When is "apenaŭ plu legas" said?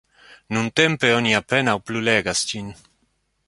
1.41-2.45